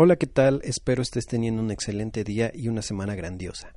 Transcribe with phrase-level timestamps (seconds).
[0.00, 0.60] Hola, ¿qué tal?
[0.62, 3.74] Espero estés teniendo un excelente día y una semana grandiosa.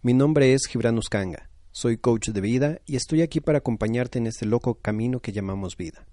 [0.00, 4.28] Mi nombre es Gibran Uskanga, soy coach de vida y estoy aquí para acompañarte en
[4.28, 6.06] este loco camino que llamamos vida.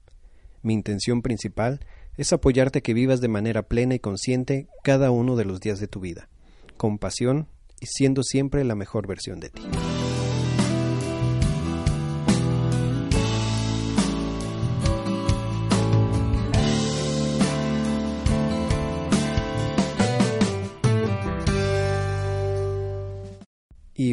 [0.64, 1.82] Mi intención principal
[2.18, 5.80] es apoyarte a que vivas de manera plena y consciente cada uno de los días
[5.80, 6.30] de tu vida,
[6.76, 7.48] con pasión
[7.80, 9.62] y siendo siempre la mejor versión de ti.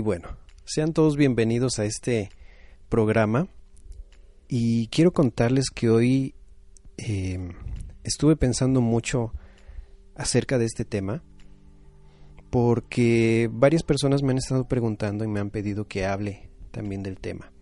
[0.00, 0.28] Y bueno,
[0.64, 2.30] sean todos bienvenidos a este
[2.88, 3.48] programa.
[4.48, 6.34] Y quiero contarles que hoy
[6.96, 7.52] em,
[8.02, 9.34] estuve pensando mucho
[10.14, 11.22] acerca de este tema
[12.48, 17.18] porque varias personas me han estado preguntando y me han pedido que hable también del
[17.18, 17.52] tema.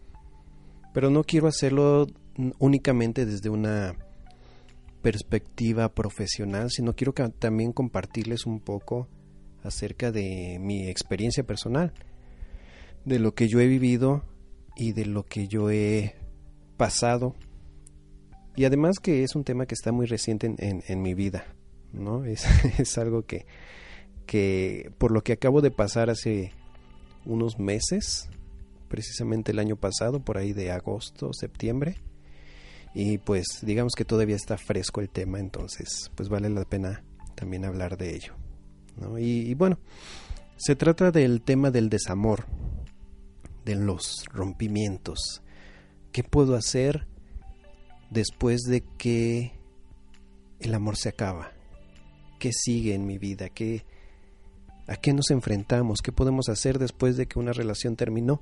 [0.95, 2.07] Pero no quiero hacerlo
[2.61, 3.97] únicamente desde una
[5.03, 9.09] perspectiva profesional, sino quiero también compartirles un poco
[9.65, 11.93] acerca de mi experiencia personal
[13.09, 14.23] de lo que yo he vivido
[14.77, 16.15] y de lo que yo he
[16.77, 17.35] pasado.
[18.55, 21.45] Y además que es un tema que está muy reciente en, mi vida,
[21.93, 22.25] ¿no?
[22.27, 22.47] Es,
[22.79, 23.47] es algo que,
[24.27, 26.53] que por lo que acabo de pasar hace
[27.25, 28.29] unos meses,
[28.89, 31.97] precisamente el año pasado, por ahí de agosto, septiembre,
[32.95, 37.65] y pues digamos que todavía está fresco el tema, entonces pues vale la pena también
[37.65, 38.35] hablar de ello.
[38.97, 39.17] ¿no?
[39.17, 39.79] y bueno,
[40.57, 42.47] se trata del tema del desamor,
[43.69, 45.43] de los rompimientos.
[46.11, 47.07] ¿Qué puedo hacer
[48.09, 49.53] después de que
[50.59, 51.53] el amor se acaba?
[52.39, 53.51] ¿Qué sigue en mi vida?
[53.51, 53.85] ¿Qué,
[54.87, 56.01] ¿A qué nos enfrentamos?
[56.03, 58.41] ¿Qué podemos hacer después de que una relación terminó?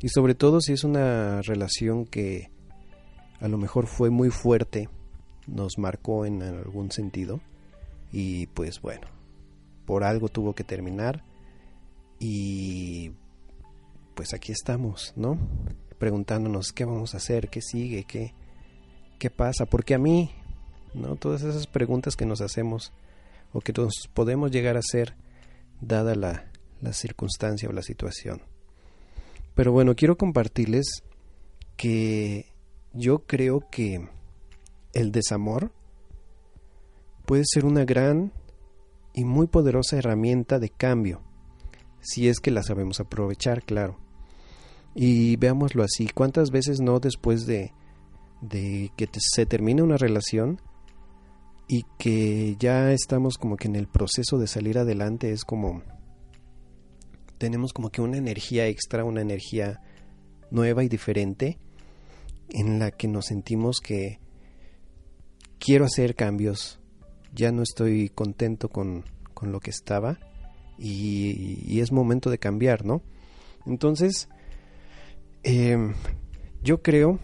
[0.00, 2.50] Y sobre todo si es una relación que
[3.38, 4.88] a lo mejor fue muy fuerte,
[5.46, 7.40] nos marcó en algún sentido
[8.10, 9.06] y pues bueno,
[9.86, 11.22] por algo tuvo que terminar
[12.18, 13.12] y
[14.14, 15.38] pues aquí estamos, ¿no?
[15.98, 18.34] Preguntándonos qué vamos a hacer, qué sigue, qué,
[19.18, 20.30] qué pasa, porque a mí,
[20.94, 21.16] ¿no?
[21.16, 22.92] Todas esas preguntas que nos hacemos
[23.52, 25.14] o que nos podemos llegar a hacer
[25.80, 26.50] dada la,
[26.80, 28.42] la circunstancia o la situación.
[29.54, 31.02] Pero bueno, quiero compartirles
[31.76, 32.46] que
[32.92, 34.08] yo creo que
[34.92, 35.72] el desamor
[37.26, 38.32] puede ser una gran
[39.14, 41.20] y muy poderosa herramienta de cambio,
[42.00, 43.96] si es que la sabemos aprovechar, claro.
[44.94, 47.72] Y veámoslo así, ¿cuántas veces no después de,
[48.42, 50.60] de que se termine una relación
[51.68, 55.82] y que ya estamos como que en el proceso de salir adelante es como
[57.38, 59.80] tenemos como que una energía extra, una energía
[60.50, 61.58] nueva y diferente
[62.50, 64.20] en la que nos sentimos que
[65.58, 66.78] quiero hacer cambios,
[67.34, 69.04] ya no estoy contento con,
[69.34, 70.18] con lo que estaba
[70.78, 73.02] y, y, es momento de cambiar, ¿no?
[73.66, 74.28] Entonces,
[75.42, 75.94] eh,
[76.62, 77.18] yo creo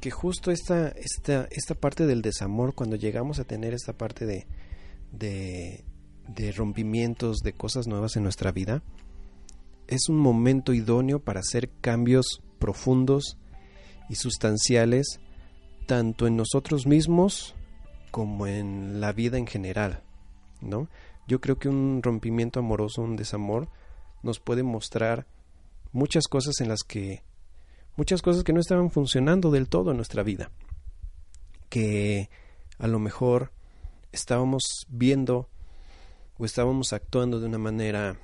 [0.00, 4.46] que justo esta, esta, esta parte del desamor, cuando llegamos a tener esta parte de,
[5.12, 5.84] de,
[6.28, 8.82] de rompimientos, de cosas nuevas en nuestra vida,
[9.88, 13.38] es un momento idóneo para hacer cambios profundos
[14.08, 15.20] y sustanciales
[15.86, 17.54] tanto en nosotros mismos
[18.10, 20.02] como en la vida en general,
[20.60, 20.88] ¿no?
[21.28, 23.68] Yo creo que un rompimiento amoroso, un desamor,
[24.22, 25.26] nos puede mostrar
[25.96, 27.22] muchas cosas en las que
[27.96, 30.50] muchas cosas que no estaban funcionando del todo en nuestra vida
[31.70, 32.28] que
[32.78, 33.50] a lo mejor
[34.12, 35.48] estábamos viendo
[36.36, 38.18] o estábamos actuando de una manera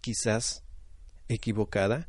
[0.00, 0.62] quizás
[1.28, 2.08] equivocada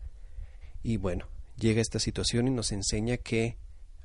[0.83, 1.25] y bueno,
[1.57, 3.57] llega esta situación y nos enseña que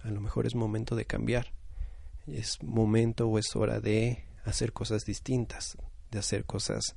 [0.02, 1.52] a lo mejor es momento de cambiar,
[2.26, 5.76] es momento o es hora de hacer cosas distintas,
[6.10, 6.96] de hacer cosas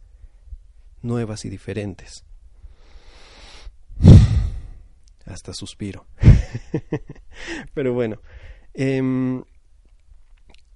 [1.02, 2.24] nuevas y diferentes
[5.30, 6.06] hasta suspiro.
[7.74, 8.22] Pero bueno,
[8.74, 9.44] em,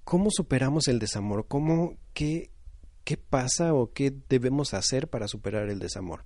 [0.04, 1.46] ¿cómo superamos el desamor?
[1.48, 2.50] ¿Cómo, qué,
[3.04, 6.24] qué pasa o qué debemos hacer para superar el desamor?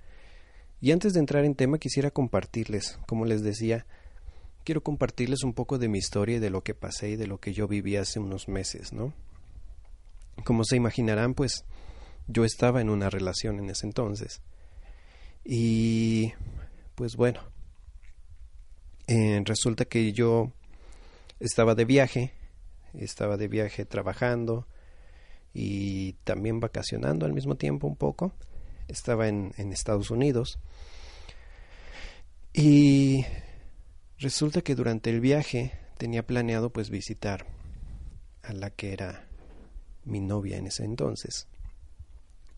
[0.80, 3.86] Y antes de entrar en tema quisiera compartirles, como les decía,
[4.64, 7.38] quiero compartirles un poco de mi historia y de lo que pasé y de lo
[7.38, 9.12] que yo viví hace unos meses, ¿no?
[10.44, 11.64] Como se imaginarán, pues
[12.28, 14.40] yo estaba en una relación en ese entonces.
[15.44, 16.32] Y
[16.94, 17.40] pues bueno,
[19.08, 20.52] eh, resulta que yo
[21.40, 22.32] estaba de viaje,
[22.92, 24.66] estaba de viaje trabajando
[25.54, 28.32] y también vacacionando al mismo tiempo un poco.
[28.86, 30.58] Estaba en, en Estados Unidos.
[32.52, 33.24] Y
[34.18, 37.46] resulta que durante el viaje tenía planeado pues visitar
[38.42, 39.26] a la que era
[40.04, 41.48] mi novia en ese entonces.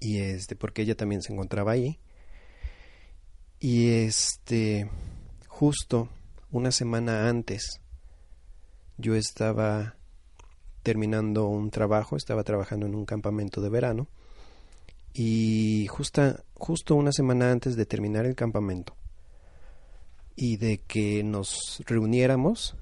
[0.00, 2.00] Y este, porque ella también se encontraba ahí.
[3.60, 4.90] Y este,
[5.46, 6.08] justo
[6.52, 7.80] una semana antes,
[8.98, 9.96] yo estaba
[10.82, 14.08] terminando un trabajo, estaba trabajando en un campamento de verano.
[15.12, 18.96] Y justa, justo una semana antes de terminar el campamento
[20.36, 22.76] y de que nos reuniéramos,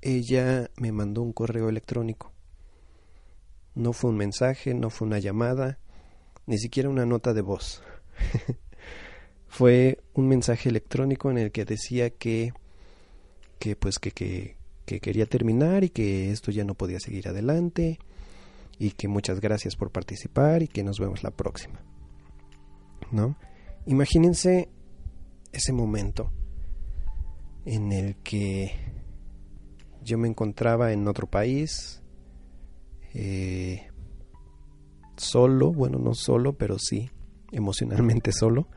[0.00, 2.32] ella me mandó un correo electrónico.
[3.74, 5.78] No fue un mensaje, no fue una llamada,
[6.46, 7.82] ni siquiera una nota de voz.
[9.48, 12.52] fue un mensaje electrónico en el que decía que
[13.60, 18.00] que pues que, que, que quería terminar y que esto ya no podía seguir adelante
[18.80, 21.80] y que muchas gracias por participar y que nos vemos la próxima.
[23.12, 23.36] ¿No?
[23.86, 24.68] Imagínense
[25.52, 26.32] ese momento
[27.66, 28.72] en el que
[30.02, 32.02] yo me encontraba en otro país,
[33.12, 33.88] eh,
[35.16, 37.10] solo, bueno, no solo, pero sí,
[37.52, 38.68] emocionalmente solo,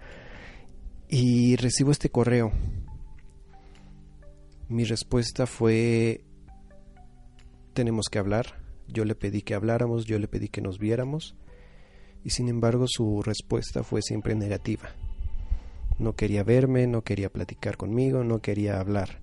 [1.07, 2.51] y recibo este correo.
[4.73, 6.25] Mi respuesta fue,
[7.75, 11.35] tenemos que hablar, yo le pedí que habláramos, yo le pedí que nos viéramos,
[12.23, 14.89] y sin embargo su respuesta fue siempre negativa.
[15.99, 19.21] No quería verme, no quería platicar conmigo, no quería hablar.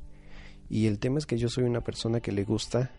[0.68, 2.92] Y el tema es que yo soy una persona que le gusta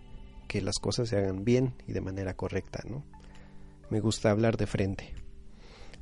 [0.49, 3.05] que las cosas se hagan bien y de manera correcta, ¿no?
[3.89, 5.13] Me gusta hablar de frente.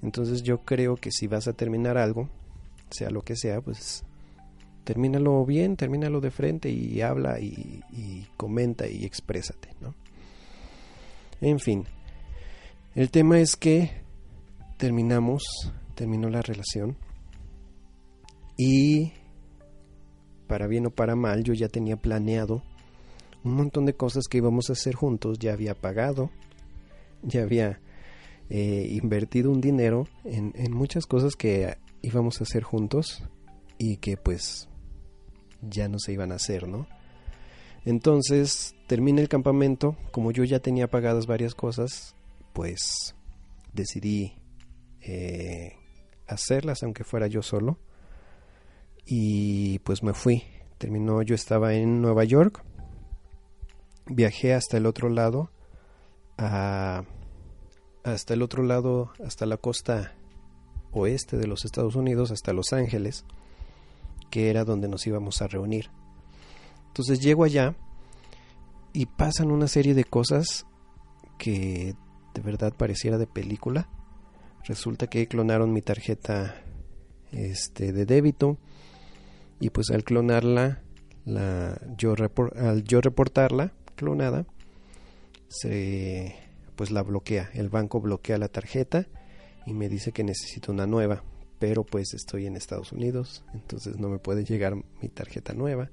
[0.01, 2.27] Entonces yo creo que si vas a terminar algo,
[2.89, 4.03] sea lo que sea, pues
[4.89, 9.93] termínalo bien, termínalo de frente y habla y, comenta y exprésate, ¿no?
[11.41, 11.85] En fin,
[12.95, 13.91] el tema es que
[14.77, 15.43] terminamos,
[15.93, 16.97] terminó la relación
[18.57, 19.13] y
[20.47, 22.63] para bien o para mal, yo ya tenía planeado
[23.43, 26.31] un montón de cosas que íbamos a hacer juntos, ya había pagado,
[27.21, 27.79] ya había
[28.49, 33.21] eh, invertido un dinero en, en muchas cosas que íbamos a hacer juntos
[33.77, 34.67] y que pues
[35.61, 36.87] ya no se iban a hacer, ¿no?
[37.85, 42.15] Entonces termina el campamento, como yo ya tenía pagadas varias cosas,
[42.53, 43.15] pues
[43.73, 44.33] decidí
[45.01, 45.73] eh,
[46.27, 47.79] hacerlas aunque fuera yo solo
[49.05, 50.43] y pues me fui.
[50.77, 52.63] Terminó, yo estaba en Nueva York,
[54.05, 55.51] viajé hasta el otro lado,
[56.37, 60.15] hasta el otro lado, hasta la costa
[60.91, 63.25] oeste de los Estados Unidos, hasta Los Ángeles,
[64.29, 65.89] que era donde nos íbamos a reunir.
[66.87, 67.75] Entonces llego allá
[68.93, 70.65] y pasan una serie de cosas
[71.37, 71.95] que
[72.33, 73.89] de verdad pareciera de película.
[74.65, 76.55] Resulta que clonaron mi tarjeta
[77.31, 78.57] este de débito
[79.59, 80.81] y pues al clonarla,
[81.25, 82.15] la, yo
[82.55, 84.45] al yo reportarla clonada,
[85.49, 86.35] se,
[86.75, 89.07] pues la bloquea, el banco bloquea la tarjeta
[89.65, 91.23] y me dice que necesito una nueva,
[91.59, 95.91] pero pues estoy en Estados Unidos, entonces no me puede llegar mi tarjeta nueva.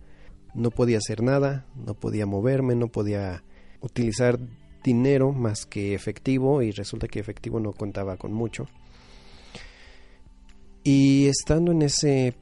[0.55, 3.43] No podía hacer nada, no podía moverme, no podía
[3.81, 4.39] utilizar
[4.83, 8.67] dinero más que efectivo y resulta que efectivo no contaba con mucho.
[10.85, 12.37] Y estando en ese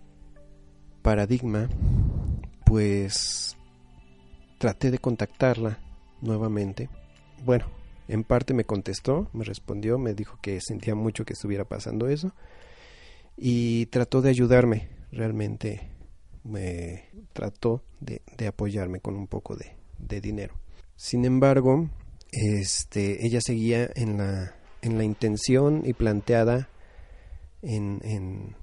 [1.00, 1.70] paradigma,
[2.66, 3.56] pues
[4.58, 5.78] traté de contactarla
[6.20, 6.90] nuevamente.
[7.42, 7.64] Bueno,
[8.06, 12.34] en parte me contestó, me respondió, me dijo que sentía mucho que estuviera pasando eso
[13.36, 15.90] y trató de ayudarme, realmente
[16.44, 20.54] me trató de, apoyarme con un poco de, dinero.
[20.96, 21.90] Sin embargo,
[22.30, 26.68] este, ella seguía en la, en la intención y planteada
[27.62, 28.00] en,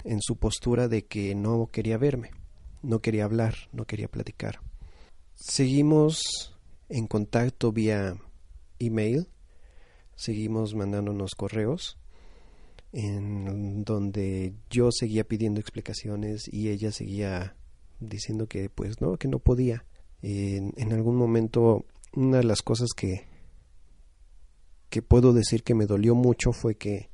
[0.03, 2.31] en, su postura de que no quería verme,
[2.83, 4.59] no quería hablar, no quería platicar.
[5.33, 6.55] Seguimos
[6.87, 8.15] en contacto vía
[8.79, 9.27] email,
[10.15, 11.97] seguimos mandándonos correos
[12.93, 17.55] en donde yo seguía pidiendo explicaciones y ella seguía
[18.00, 19.86] diciendo que pues no, que no podía.
[20.21, 23.25] En, algún momento una de las cosas que
[24.89, 27.10] que puedo decir que me dolió mucho fue que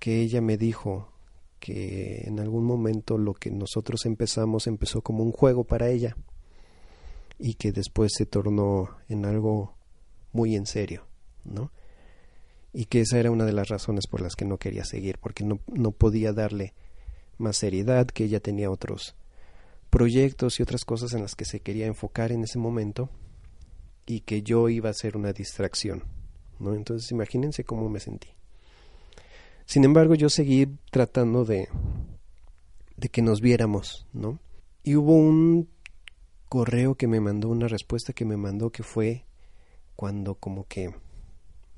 [0.00, 1.12] que ella me dijo
[1.60, 6.16] que en algún momento lo que nosotros empezamos empezó como un juego para ella
[7.38, 9.76] y que después se tornó en algo
[10.32, 11.06] muy en serio,
[11.44, 11.70] ¿no?
[12.72, 15.44] Y que esa era una de las razones por las que no quería seguir, porque
[15.44, 16.74] no, no podía darle
[17.38, 19.16] más seriedad, que ella tenía otros
[19.90, 23.10] proyectos y otras cosas en las que se quería enfocar en ese momento
[24.06, 26.04] y que yo iba a ser una distracción,
[26.58, 26.74] ¿no?
[26.74, 28.28] Entonces imagínense cómo me sentí.
[29.66, 31.68] Sin embargo, yo seguí tratando de,
[32.96, 34.38] de que nos viéramos, ¿no?
[34.82, 35.68] Y hubo un
[36.48, 39.24] correo que me mandó, una respuesta que me mandó que fue
[39.94, 40.92] cuando como que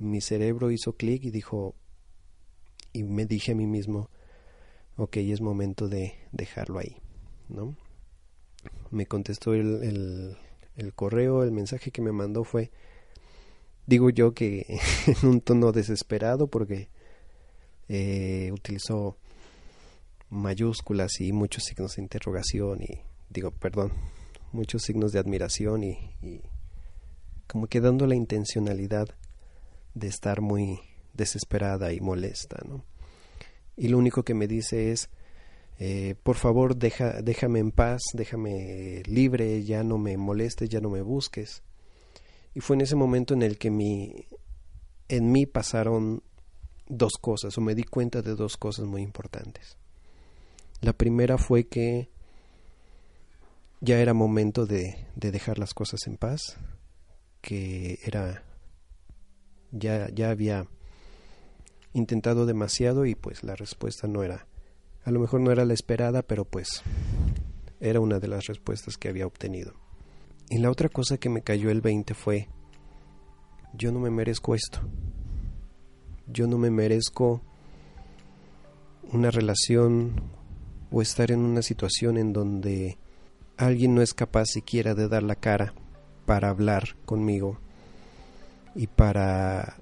[0.03, 1.75] mi cerebro hizo clic y dijo,
[2.93, 4.11] y me dije a mí mismo,
[4.97, 6.97] ok, es momento de dejarlo ahí,
[7.49, 7.77] ¿no?
[8.91, 10.37] Me contestó el,
[10.77, 12.71] el, correo, el mensaje que me mandó fue,
[13.87, 14.67] digo yo que
[15.07, 16.89] en un tono desesperado porque
[17.89, 19.17] eh, utilizó
[20.29, 23.93] mayúsculas y muchos signos de interrogación y digo, perdón,
[24.53, 26.43] muchos signos de admiración y, y
[27.47, 29.09] como que dando la intencionalidad
[29.95, 30.81] de estar muy
[31.15, 32.85] desesperada y molesta, ¿no?
[33.77, 35.11] Y lo único que me dice es,
[35.79, 40.91] eh, por favor, deja, déjame en paz, déjame libre, ya no me molestes, ya no
[40.91, 41.63] me busques.
[42.55, 44.27] Y fue en ese momento en el que mi,
[45.09, 46.23] en mí pasaron
[46.89, 49.79] dos cosas, o me di cuenta de dos cosas muy importantes.
[50.81, 52.11] La primera fue que
[53.81, 56.59] ya era momento de, de dejar las cosas en paz,
[57.41, 58.45] que era
[59.73, 60.67] ya, ya había
[61.93, 64.47] intentado demasiado y pues la respuesta no era,
[65.05, 66.83] a lo mejor no era la esperada, pero pues
[67.81, 69.75] era una de las respuestas que había obtenido.
[70.49, 72.49] Y la otra cosa que me cayó el 20 fue,
[73.75, 74.81] yo no me merezco esto.
[76.27, 77.43] Yo no me merezco
[79.11, 80.23] una relación
[80.91, 82.99] o estar en una situación en donde
[83.57, 85.75] alguien no es capaz siquiera de dar la cara
[86.27, 87.59] para hablar conmigo
[88.75, 89.77] y para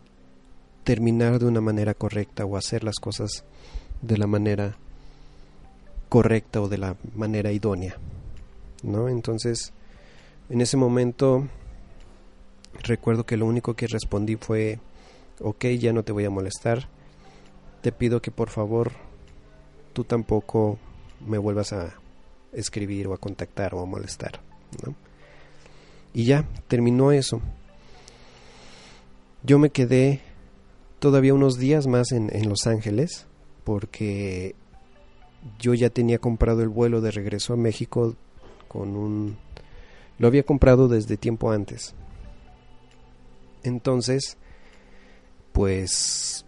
[0.85, 3.45] terminar de una manera correcta o hacer las cosas
[4.03, 4.77] de la manera
[6.09, 7.97] correcta o de la manera idónea.
[8.83, 9.09] ¿No?
[9.09, 9.73] Entonces,
[10.49, 11.47] en ese momento
[12.83, 14.79] recuerdo que lo único que respondí fue,
[15.41, 16.89] ok, ya no te voy a molestar,
[17.83, 18.93] te pido que por favor
[19.93, 20.79] tú tampoco
[21.27, 21.95] me vuelvas a
[22.53, 24.41] escribir o a contactar o a molestar.
[26.13, 27.41] Y ya, terminó eso.
[29.43, 30.21] Yo me quedé
[30.99, 33.27] todavía unos días más en, en, Los Ángeles
[33.65, 34.55] porque
[35.59, 38.15] yo ya tenía comprado el vuelo de regreso a México
[38.69, 39.37] con un...
[40.19, 41.95] Lo había comprado desde tiempo antes.
[43.63, 44.37] Entonces,
[45.53, 46.45] pues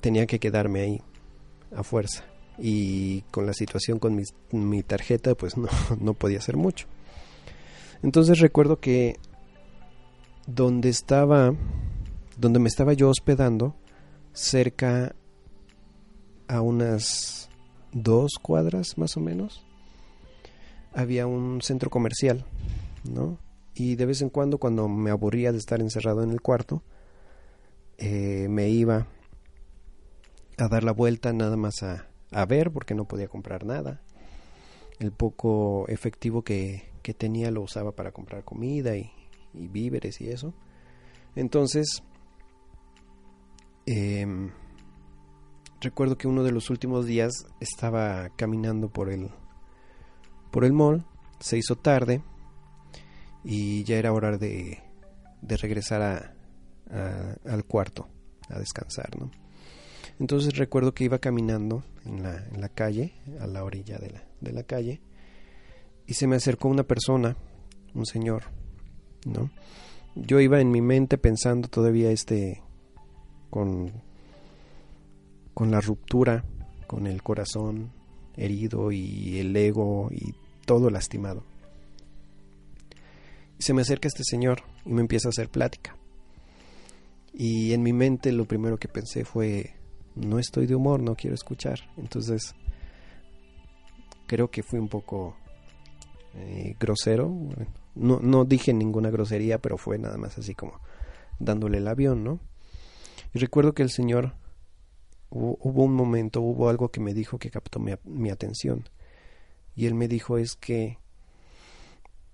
[0.00, 1.02] tenía que quedarme ahí
[1.74, 2.24] a fuerza.
[2.58, 5.68] Y con la situación con mi, mi tarjeta, pues no,
[6.00, 6.86] no podía hacer mucho.
[8.02, 9.16] Entonces recuerdo que
[10.46, 11.54] donde estaba
[12.38, 13.74] donde me estaba yo hospedando,
[14.32, 15.14] cerca
[16.46, 17.50] a unas
[17.92, 19.64] dos cuadras más o menos,
[20.94, 22.44] había un centro comercial,
[23.04, 23.38] ¿no?
[23.74, 26.82] Y de vez en cuando, cuando me aburría de estar encerrado en el cuarto,
[27.98, 29.06] eh, me iba
[30.56, 34.00] a dar la vuelta nada más a, a, ver, porque no podía comprar nada.
[34.98, 39.10] El poco efectivo que, que tenía lo usaba para comprar comida y,
[39.54, 40.54] y víveres y eso.
[41.36, 42.02] Entonces,
[43.90, 44.50] Em,
[45.80, 49.30] recuerdo que uno de los últimos días estaba caminando por el,
[50.50, 51.06] por el mall,
[51.40, 52.22] se hizo tarde
[53.42, 54.82] y ya era hora de,
[55.40, 56.34] de regresar a,
[57.46, 58.06] al cuarto
[58.50, 59.30] a descansar, ¿no?
[60.20, 64.22] Entonces recuerdo que iba caminando en la, en la calle, a la orilla de la,
[64.42, 65.00] de la calle,
[66.06, 67.38] y se me acercó una persona,
[67.94, 68.42] un señor,
[69.24, 69.50] ¿no?
[70.14, 72.62] Yo iba en mi mente pensando todavía este
[73.50, 73.92] con,
[75.54, 76.44] con la ruptura,
[76.86, 77.90] con el corazón
[78.36, 81.44] herido y el ego y todo lastimado.
[83.58, 85.96] Se me acerca este señor y me empieza a hacer plática.
[87.32, 89.74] Y en mi mente lo primero que pensé fue,
[90.14, 91.80] no estoy de humor, no quiero escuchar.
[91.96, 92.54] Entonces,
[94.26, 95.36] creo que fui un poco
[96.34, 97.32] eh, grosero.
[97.94, 100.80] No, no dije ninguna grosería, pero fue nada más así como
[101.40, 102.40] dándole el avión, ¿no?
[103.34, 104.34] Y recuerdo que el Señor,
[105.30, 108.88] hubo, un momento, hubo algo que me dijo que captó mi, mi atención.
[109.74, 110.98] Y Él me dijo es que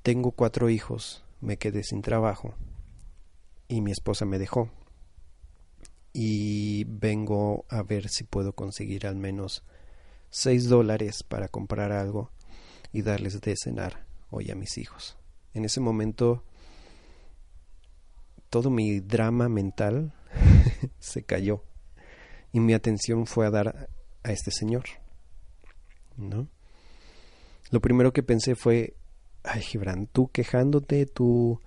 [0.02, 2.54] tengo cuatro hijos, me quedé sin trabajo
[3.68, 4.70] y mi esposa me dejó.
[6.12, 9.64] Y vengo a ver si puedo conseguir al menos
[10.30, 12.30] seis dólares para comprar algo
[12.92, 15.16] y darles de cenar hoy a mis hijos.
[15.52, 16.44] En ese momento
[18.50, 20.12] todo mi drama mental
[20.98, 21.62] se cayó
[22.52, 23.88] y mi atención fue a dar
[24.22, 24.84] a este señor.
[26.16, 26.48] ¿No?
[27.70, 28.94] Lo primero que pensé fue,
[29.42, 31.60] ay Gibran, tú quejándote, tú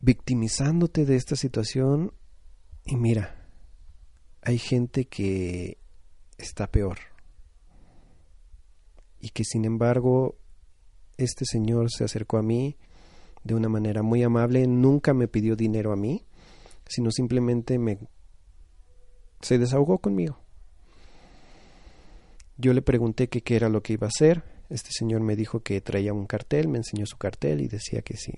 [0.00, 2.12] victimizándote de esta situación
[2.84, 3.46] y mira,
[4.42, 5.78] hay gente que
[6.38, 6.98] está peor
[9.20, 10.36] y que sin embargo
[11.18, 12.76] este señor se acercó a mí
[13.44, 16.24] de una manera muy amable, nunca me pidió dinero a mí,
[16.90, 17.98] sino simplemente me
[19.40, 20.38] se desahogó conmigo.
[22.58, 24.42] Yo le pregunté qué era lo que iba a hacer.
[24.68, 28.16] Este señor me dijo que traía un cartel, me enseñó su cartel y decía que
[28.16, 28.34] sí,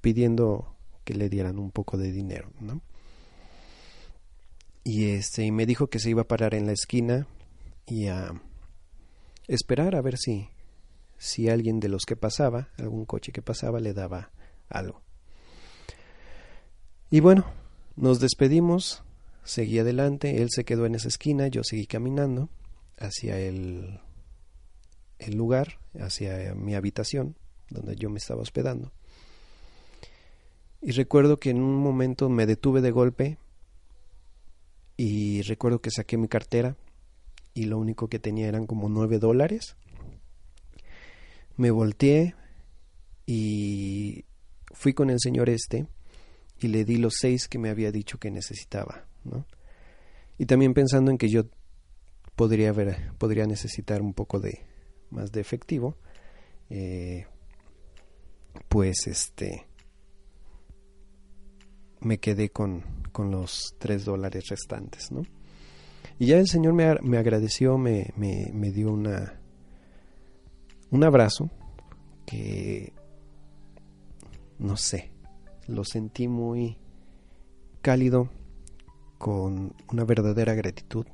[0.00, 2.82] pidiendo que le dieran un poco de dinero, ¿no?
[4.84, 7.26] Y este y me dijo que se iba a parar en la esquina
[7.86, 8.32] y a
[9.46, 10.50] esperar a ver si
[11.16, 14.30] si alguien de los que pasaba, algún coche que pasaba le daba
[14.68, 15.00] algo.
[17.10, 17.46] Y bueno,
[17.98, 19.02] nos despedimos,
[19.42, 22.48] seguí adelante, él se quedó en esa esquina, yo seguí caminando
[22.96, 24.00] hacia el,
[25.32, 27.36] lugar, hacia mi habitación,
[27.70, 28.92] donde yo me estaba hospedando.
[30.80, 33.38] Y recuerdo que en un momento me detuve de golpe
[34.96, 36.76] y recuerdo que saqué mi cartera
[37.52, 39.76] y lo único que tenía eran como nueve dólares.
[41.56, 42.36] Me volteé
[43.26, 44.24] y
[44.72, 45.88] fui con el señor este
[46.60, 49.46] y le di los seis que me había dicho que necesitaba, ¿no?
[50.38, 51.44] Y también pensando en que yo
[52.36, 54.64] podría haber, podría necesitar un poco de
[55.10, 55.96] más de efectivo,
[56.70, 57.26] eh,
[58.68, 59.66] pues este
[62.00, 65.22] me quedé con, con los tres dólares restantes, ¿no?
[66.18, 69.40] Y ya el Señor me, me agradeció, me, me, me, dio una,
[70.90, 71.50] un abrazo
[72.26, 72.92] que,
[74.58, 75.10] no sé,
[75.68, 76.76] lo sentí muy
[77.80, 78.28] cálido,
[79.18, 81.06] con una verdadera gratitud.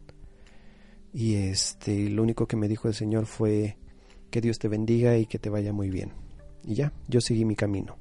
[1.12, 3.76] Y este, lo único que me dijo el Señor fue
[4.30, 6.12] que Dios te bendiga y que te vaya muy bien.
[6.64, 7.96] Y ya, yo seguí mi camino.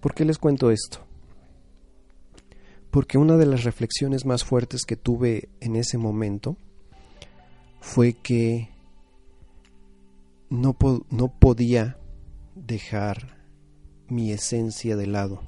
[0.00, 1.00] ¿Por qué les cuento esto?
[2.94, 6.56] porque una de las reflexiones más fuertes que tuve en ese momento
[7.80, 8.68] fue que
[10.48, 10.76] no,
[11.10, 11.98] no podía
[12.54, 13.33] dejar
[14.14, 15.42] mi esencia de lado.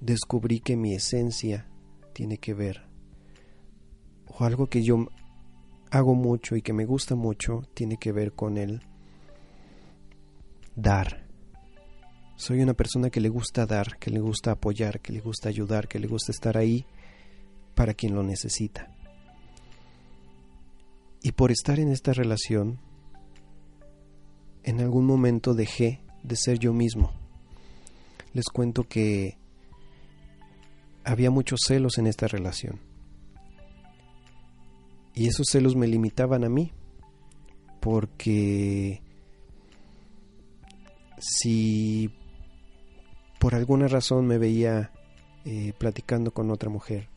[0.00, 1.66] Descubrí que mi esencia
[2.12, 2.82] tiene que ver,
[4.28, 5.08] o algo que yo
[5.90, 8.82] hago mucho y que me gusta mucho, tiene que ver con el
[10.76, 11.26] dar.
[12.36, 15.88] Soy una persona que le gusta dar, que le gusta apoyar, que le gusta ayudar,
[15.88, 16.86] que le gusta estar ahí
[17.74, 18.94] para quien lo necesita.
[21.22, 22.78] Y por estar en esta relación,
[24.62, 27.12] en algún momento dejé de ser yo mismo.
[28.32, 29.38] Les cuento que
[31.04, 32.80] había muchos celos en esta relación.
[35.14, 36.72] Y esos celos me limitaban a mí,
[37.80, 39.00] porque
[41.20, 42.10] si
[43.38, 44.90] por alguna razón me veía
[45.44, 47.10] eh, platicando con otra mujer.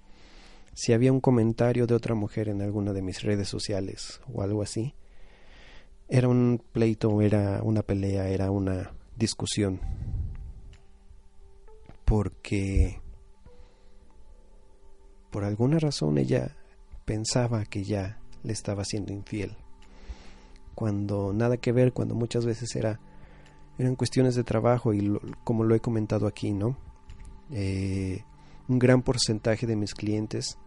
[0.74, 4.62] Si había un comentario de otra mujer en alguna de mis redes sociales o algo
[4.62, 4.93] así,
[6.10, 9.80] era un pleito, era una pelea, era una discusión.
[12.06, 13.01] Porque
[15.32, 16.56] por alguna razón ella
[17.06, 19.56] pensaba que ya le estaba siendo infiel.
[20.73, 22.99] Cuando nada que ver, cuando muchas veces era
[23.77, 26.77] eran cuestiones de trabajo y como lo he comentado aquí, ¿no?
[27.51, 28.23] Eh,
[28.67, 30.58] un gran porcentaje de mis clientes,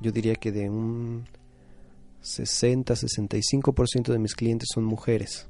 [0.00, 1.26] yo diría que de un
[2.22, 5.48] 60-65% de mis clientes son mujeres.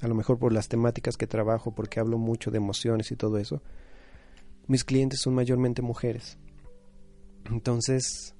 [0.00, 3.38] A lo mejor por las temáticas que trabajo, porque hablo mucho de emociones y todo
[3.38, 3.62] eso.
[4.66, 6.38] Mis clientes son mayormente mujeres.
[7.50, 8.34] Entonces,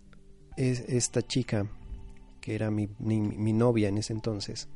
[0.56, 1.70] es, esta chica,
[2.40, 4.68] que era mi, mi novia en ese entonces,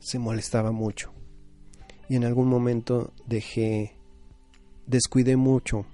[0.00, 1.12] se molestaba mucho
[2.08, 3.96] y en algún momento dejé,
[4.86, 5.86] descuidé mucho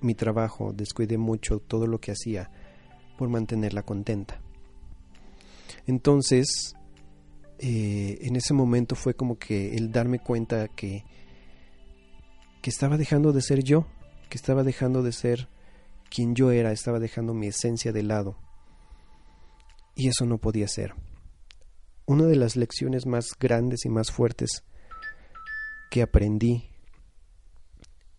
[0.00, 2.50] mi trabajo, descuidé mucho todo lo que hacía
[3.16, 4.40] por mantenerla contenta.
[5.86, 6.75] Entonces,
[7.58, 11.04] eh, en ese momento fue como que el darme cuenta que,
[12.62, 13.86] que estaba dejando de ser yo,
[14.28, 15.48] que estaba dejando de ser
[16.10, 18.38] quien yo era, estaba dejando mi esencia de lado.
[19.94, 20.94] Y eso no podía ser.
[22.04, 24.64] Una de las lecciones más grandes y más fuertes
[25.90, 26.70] que aprendí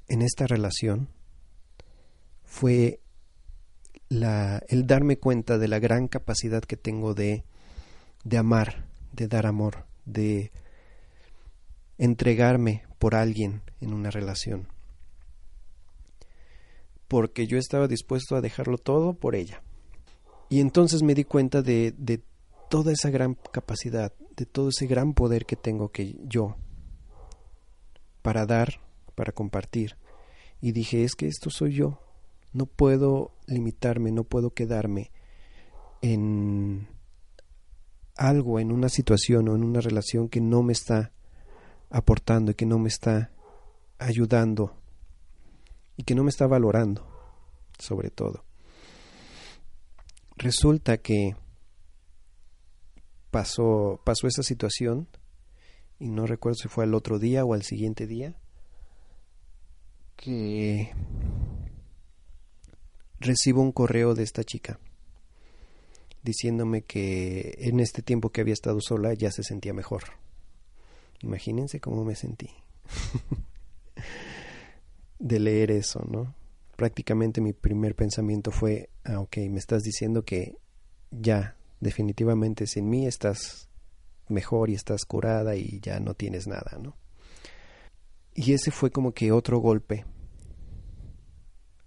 [0.08, 1.10] en esta relación
[2.44, 3.02] fue
[4.10, 7.44] la, el darme cuenta de la gran capacidad que tengo de,
[8.24, 10.52] de amar, de dar amor, de
[11.98, 14.68] entregarme por alguien en una relación.
[17.08, 19.64] Porque yo estaba dispuesto a dejarlo todo por ella.
[20.50, 22.22] Y entonces me di cuenta de, de
[22.70, 26.58] toda esa gran capacidad, de todo ese gran poder que tengo que yo
[28.22, 28.82] para dar,
[29.16, 29.96] para compartir.
[30.62, 32.00] Y dije, es que esto soy yo.
[32.54, 35.12] No puedo limitarme, no puedo quedarme
[36.02, 36.88] en
[38.18, 41.12] algo, en una situación o en una relación que no me está
[41.90, 43.32] aportando y que no me está
[44.00, 44.76] ayudando
[45.96, 47.08] y que no me está valorando,
[47.80, 48.44] sobre todo.
[50.36, 51.36] Resulta que
[53.32, 55.08] pasó, pasó esa situación
[56.00, 58.36] y no recuerdo si fue al otro día o al siguiente día
[60.16, 60.92] que
[63.20, 64.80] recibo un correo de esta chica
[66.28, 70.04] diciéndome que en este tiempo que había estado sola ya se sentía mejor.
[71.22, 72.50] Imagínense cómo me sentí
[75.20, 76.36] de leer eso, ¿no?
[76.76, 80.58] Prácticamente mi primer pensamiento fue, ah, ok, me estás diciendo que
[81.12, 83.70] ya, definitivamente sin mí estás
[84.28, 86.98] mejor y estás curada y ya no tienes nada, ¿no?
[88.36, 90.06] Y ese fue como que otro golpe,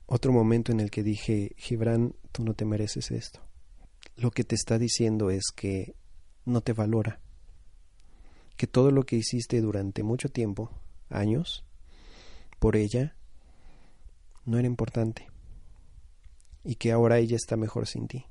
[0.07, 3.50] otro momento en el que dije, Gibran, tú no te mereces esto
[4.21, 5.95] lo que te está diciendo es que
[6.45, 7.21] no te valora,
[8.59, 10.71] que todo lo que hiciste durante mucho tiempo,
[11.09, 11.65] años,
[12.59, 13.17] por ella,
[14.45, 15.27] no era importante
[16.65, 18.27] y que ahora ella está mejor sin ti.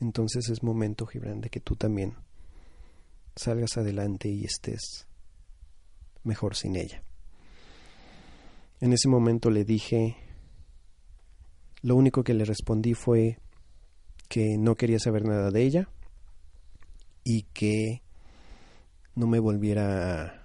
[0.00, 2.14] Entonces es momento, Gibran, de que tú también
[3.36, 5.06] salgas adelante y estés
[6.24, 7.04] mejor sin ella.
[8.80, 10.16] En ese momento le dije,
[11.82, 13.38] lo único que le respondí fue,
[14.28, 15.88] que no quería saber nada de ella
[17.24, 18.02] y que
[19.14, 20.42] no me volviera a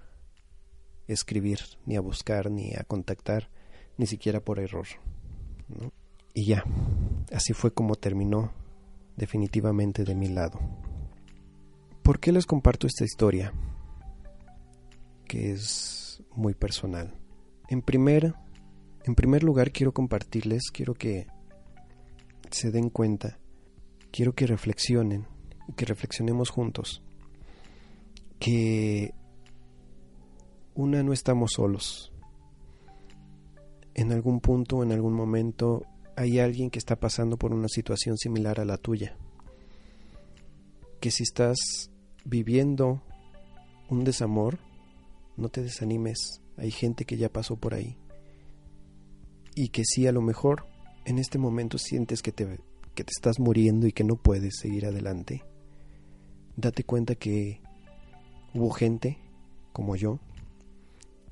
[1.06, 3.50] escribir, ni a buscar, ni a contactar,
[3.98, 4.86] ni siquiera por error.
[6.34, 6.64] Y ya,
[7.32, 8.52] así fue como terminó
[9.16, 10.58] definitivamente de mi lado.
[12.02, 13.52] ¿Por qué les comparto esta historia?
[15.26, 17.14] Que es muy personal.
[17.68, 18.34] En primer,
[19.04, 21.26] en primer lugar quiero compartirles, quiero que
[22.50, 23.38] se den cuenta
[24.12, 25.26] quiero que reflexionen
[25.68, 27.02] y que reflexionemos juntos
[28.38, 29.14] que
[30.74, 32.12] una no estamos solos.
[33.94, 35.84] En algún punto, en algún momento,
[36.16, 39.16] hay alguien que está pasando por una situación similar a la tuya.
[41.00, 41.90] Que si estás
[42.24, 43.02] viviendo
[43.88, 44.58] un desamor,
[45.36, 46.40] no te desanimes.
[46.56, 47.96] Hay gente que ya pasó por ahí.
[49.54, 50.66] Y que si a lo mejor
[51.04, 52.44] en este momento sientes que te
[52.94, 55.44] que te estás muriendo y que no puedes seguir adelante,
[56.56, 57.60] date cuenta que
[58.54, 59.18] hubo gente
[59.72, 60.20] como yo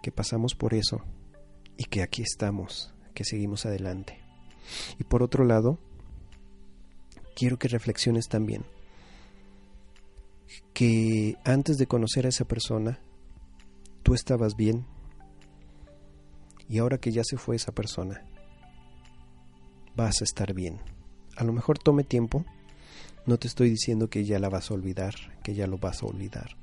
[0.02, 1.02] que pasamos por eso
[1.76, 4.18] y que aquí estamos, que seguimos adelante.
[4.98, 5.78] Y por otro lado,
[7.34, 8.64] quiero que reflexiones también
[10.72, 13.00] que antes de conocer a esa persona,
[14.02, 14.86] tú estabas bien
[16.68, 18.24] y ahora que ya se fue esa persona,
[19.94, 20.80] vas a estar bien
[21.40, 22.44] a lo mejor tome tiempo.
[23.24, 26.06] No te estoy diciendo que ya la vas a olvidar, que ya lo vas a
[26.06, 26.56] olvidar.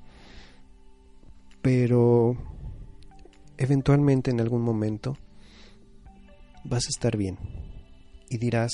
[1.64, 2.38] Pero
[3.58, 5.18] eventualmente en algún momento
[6.64, 7.40] vas a estar bien
[8.30, 8.72] y dirás,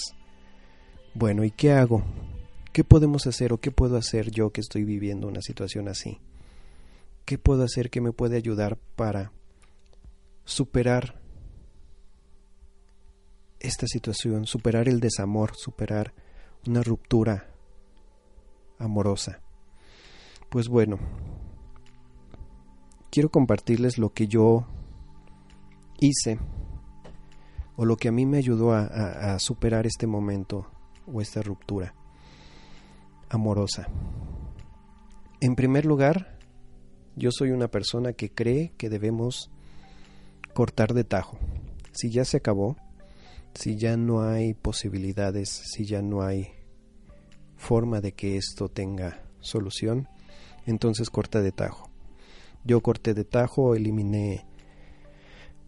[1.13, 2.03] bueno, ¿y qué hago?
[2.73, 6.19] ¿Qué podemos hacer o qué puedo hacer yo que estoy viviendo una situación así?
[7.23, 9.31] ¿Qué puedo hacer que me puede ayudar para
[10.43, 11.22] superar
[13.63, 16.13] esta situación, superar el desamor, superar
[16.67, 17.49] una ruptura
[18.77, 19.41] amorosa.
[20.49, 20.99] Pues bueno,
[23.09, 24.67] quiero compartirles lo que yo
[25.99, 26.37] hice
[27.75, 30.67] o lo que a mí me ayudó a, superar este momento
[31.07, 31.95] o esta ruptura
[33.29, 33.87] amorosa.
[35.39, 36.37] En primer lugar,
[37.15, 39.49] yo soy una persona que cree que debemos
[40.53, 41.37] cortar de tajo.
[41.93, 42.75] Si ya se acabó,
[43.55, 46.49] si ya no hay posibilidades, si ya no hay
[47.55, 50.07] forma de que esto tenga solución,
[50.65, 51.89] entonces corta de tajo.
[52.63, 54.45] Yo corté de tajo, eliminé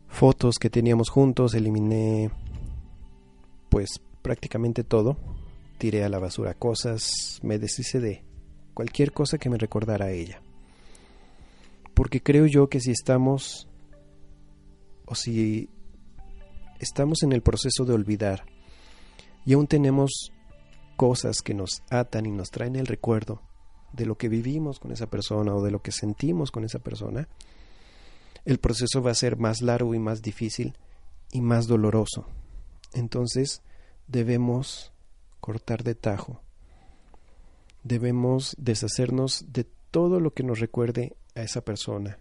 [0.08, 2.32] fotos que teníamos juntos, eliminé
[3.70, 5.18] pues prácticamente todo,
[5.78, 8.24] tiré a la basura cosas, me deshice de
[8.74, 10.42] cualquier cosa que me recordara a ella.
[11.94, 13.68] Porque creo yo que si estamos
[15.06, 15.70] o si
[16.80, 18.46] estamos en el proceso de olvidar
[19.46, 20.32] y aún tenemos
[20.96, 23.42] cosas que nos atan y nos traen el recuerdo
[23.94, 27.28] de lo que vivimos con esa persona o de lo que sentimos con esa persona,
[28.44, 30.78] el proceso va a ser más largo y más difícil
[31.32, 32.28] y más doloroso.
[32.94, 33.62] Entonces
[34.08, 34.92] debemos
[35.40, 36.42] cortar de tajo,
[37.84, 42.20] debemos deshacernos de todo lo que nos recuerde a esa persona,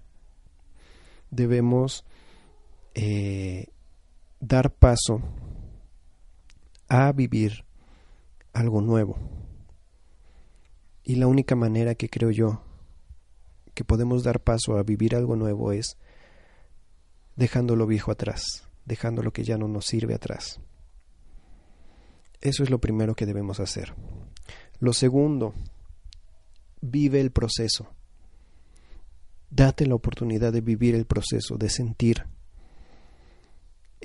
[1.31, 2.05] debemos
[2.95, 3.69] eh,
[4.47, 5.23] dar paso
[6.89, 7.65] a vivir
[8.53, 9.17] algo nuevo.
[11.03, 12.63] Y la única manera que creo yo
[13.75, 15.97] que podemos dar paso a vivir algo nuevo es
[17.37, 20.61] dejando lo viejo atrás, dejando lo que ya no nos sirve atrás.
[22.41, 23.95] Eso es lo primero que debemos hacer.
[24.79, 25.55] Lo segundo,
[26.81, 27.89] vive el proceso.
[29.51, 32.34] Date la oportunidad de vivir el proceso, de sentir.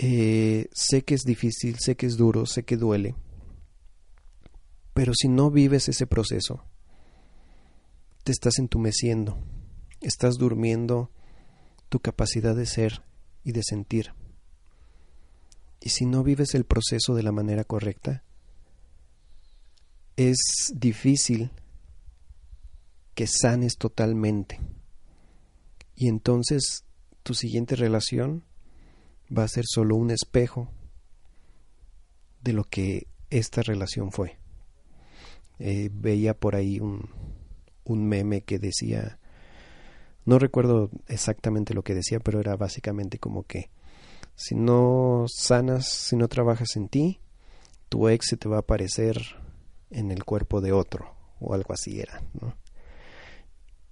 [0.01, 3.15] Eh, sé que es difícil, sé que es duro, sé que duele,
[4.93, 6.63] pero si no vives ese proceso,
[8.23, 9.37] te estás entumeciendo,
[9.99, 11.11] estás durmiendo
[11.89, 13.03] tu capacidad de ser
[13.43, 14.13] y de sentir.
[15.81, 18.23] Y si no vives el proceso de la manera correcta,
[20.15, 20.37] es
[20.73, 21.51] difícil
[23.15, 24.61] que sanes totalmente.
[25.93, 26.85] Y entonces
[27.21, 28.45] tu siguiente relación
[29.35, 30.69] va a ser solo un espejo
[32.41, 34.37] de lo que esta relación fue.
[35.59, 37.09] Eh, veía por ahí un,
[37.83, 39.19] un meme que decía,
[40.25, 43.69] no recuerdo exactamente lo que decía, pero era básicamente como que
[44.35, 47.19] si no sanas, si no trabajas en ti,
[47.89, 49.17] tu ex se te va a aparecer
[49.89, 52.55] en el cuerpo de otro, o algo así era, ¿no?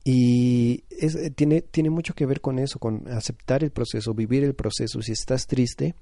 [0.10, 4.56] Y eh, tiene, tiene mucho que ver con eso, con aceptar el proceso, vivir el
[4.56, 5.02] proceso.
[5.02, 5.96] Si estás triste,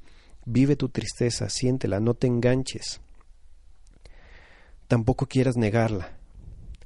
[0.45, 3.01] vive tu tristeza, siéntela, no te enganches.
[4.87, 6.19] Tampoco quieras negarla.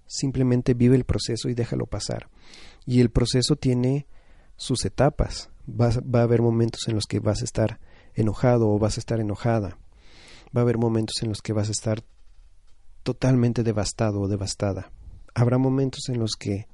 [0.08, 2.30] Simplemente vive el proceso y déjalo pasar.
[2.86, 4.08] Y el proceso tiene
[4.56, 5.50] sus etapas.
[5.70, 7.82] Va, va a haber momentos en los que vas a estar
[8.16, 9.78] enojado o vas a estar enojada.
[10.56, 12.02] Va a haber momentos en los que vas a estar
[13.04, 14.94] totalmente devastado o devastada.
[15.36, 16.70] Habrá momentos en los que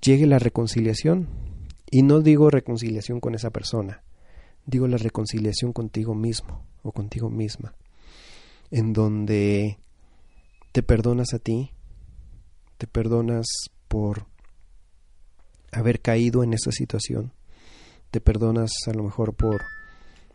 [0.00, 1.28] llegue la reconciliación.
[1.90, 4.02] Y no digo reconciliación con esa persona,
[4.66, 7.74] digo la reconciliación contigo mismo o contigo misma,
[8.70, 9.78] en donde
[10.72, 11.70] te perdonas a ti,
[12.76, 13.46] te perdonas
[13.88, 14.26] por
[15.72, 17.32] haber caído en esa situación,
[18.10, 19.62] te perdonas a lo mejor por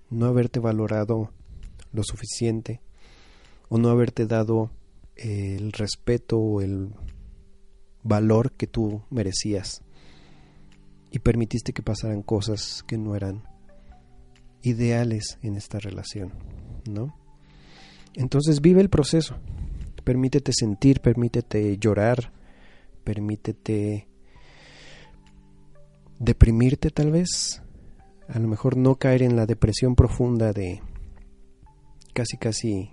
[0.10, 1.32] no haberte valorado
[1.92, 2.82] lo suficiente
[3.70, 4.72] o no haberte dado
[5.16, 6.90] el respeto o el
[8.04, 9.82] valor que tú merecías
[11.12, 13.44] y permitiste que pasaran cosas que no eran
[14.62, 16.34] ideales en esta relación,
[16.90, 17.16] ¿no?
[18.16, 19.38] Entonces vive el proceso,
[20.04, 22.32] permítete sentir, permítete llorar,
[23.04, 24.08] permítete
[26.20, 27.62] deprimirte tal vez,
[28.28, 30.82] a lo mejor no caer en la depresión profunda de
[32.14, 32.92] casi casi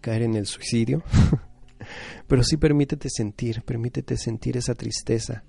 [0.00, 1.02] caer en el suicidio,
[2.26, 5.44] Pero sí permítete sentir, permítete sentir esa tristeza,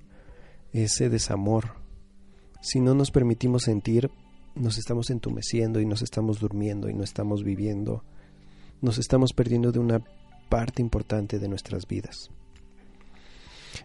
[0.71, 1.75] ese desamor.
[2.61, 4.09] Si no nos permitimos sentir,
[4.55, 8.03] nos estamos entumeciendo y nos estamos durmiendo y no estamos viviendo.
[8.81, 10.03] Nos estamos perdiendo de una
[10.49, 12.29] parte importante de nuestras vidas.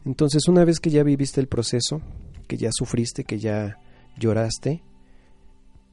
[0.04, 2.00] Entonces, una vez que ya viviste el proceso,
[2.46, 3.78] que ya sufriste, que ya
[4.18, 4.82] lloraste,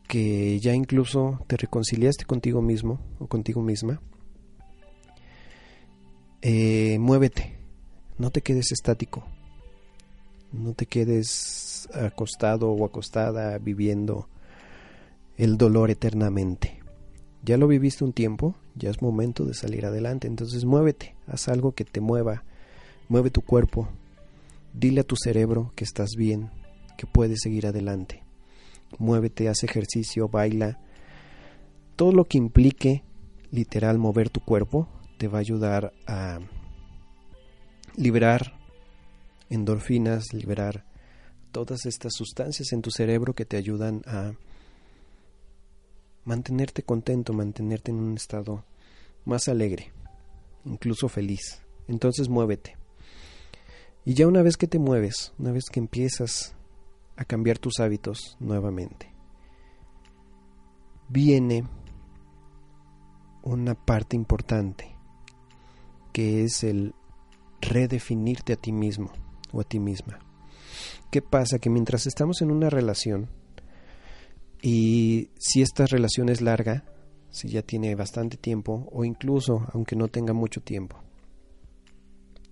[0.07, 4.01] que ya incluso te reconciliaste contigo mismo o contigo misma,
[6.41, 7.57] eh, muévete,
[8.17, 9.23] no te quedes estático,
[10.51, 14.27] no te quedes acostado o acostada viviendo
[15.37, 16.79] el dolor eternamente.
[17.43, 21.73] Ya lo viviste un tiempo, ya es momento de salir adelante, entonces muévete, haz algo
[21.73, 22.43] que te mueva,
[23.09, 23.87] mueve tu cuerpo,
[24.73, 26.49] dile a tu cerebro que estás bien,
[26.97, 28.23] que puedes seguir adelante.
[28.99, 30.79] Muévete, haz ejercicio, baila,
[31.95, 33.03] todo lo que implique
[33.51, 36.39] literal mover tu cuerpo, te va a ayudar a
[37.95, 38.53] liberar
[39.49, 40.85] endorfinas, liberar
[41.51, 44.33] todas estas sustancias en tu cerebro que te ayudan a
[46.23, 48.63] mantenerte contento, mantenerte en un estado
[49.25, 49.91] más alegre,
[50.65, 51.61] incluso feliz.
[51.87, 52.77] Entonces muévete.
[54.05, 56.55] Y ya una vez que te mueves, una vez que empiezas
[57.15, 59.11] a cambiar tus hábitos nuevamente,
[61.09, 61.65] viene
[63.41, 64.96] una parte importante
[66.17, 66.95] que es el
[67.61, 69.11] redefinirte a ti mismo
[69.51, 70.17] o a ti misma.
[71.11, 71.59] ¿Qué pasa?
[71.59, 73.29] Que mientras estamos en una relación
[74.59, 76.85] y si esta relación es larga,
[77.29, 80.97] si ya tiene bastante tiempo o incluso aunque no tenga mucho tiempo,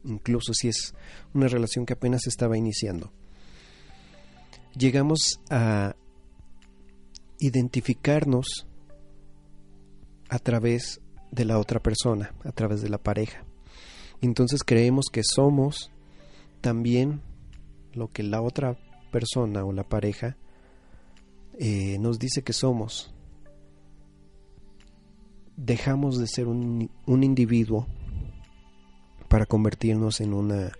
[0.04, 0.94] incluso si es
[1.34, 3.12] una relación que apenas estaba iniciando,
[4.78, 5.96] llegamos a
[7.40, 8.68] identificarnos
[10.30, 11.02] a través
[11.32, 13.44] de la otra persona, a través de la pareja.
[14.22, 15.92] Entonces creemos que somos
[16.62, 17.22] también
[17.94, 18.78] lo que la otra
[19.12, 20.38] persona o la pareja
[21.58, 23.14] eh, nos dice que somos.
[25.56, 27.88] Dejamos de ser un, un individuo
[29.30, 30.72] para convertirnos en una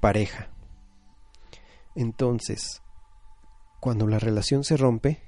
[0.00, 0.48] pareja.
[1.94, 2.82] Entonces,
[3.80, 5.20] cuando la relación se rompe,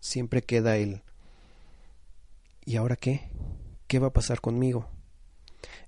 [0.00, 1.02] siempre queda el
[2.64, 3.30] ¿y ahora qué?
[3.86, 4.88] ¿Qué va a pasar conmigo?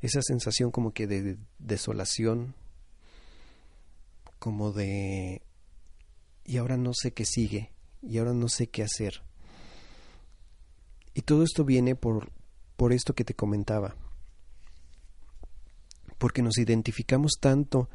[0.01, 2.55] Esa sensación como que de desolación,
[4.39, 5.43] como de
[6.45, 9.23] y ahora no sé qué sigue, y ahora no sé qué hacer.
[11.15, 12.31] Y todo esto viene por,
[12.77, 13.97] por esto que te comentaba,
[16.19, 17.89] porque nos identificamos tanto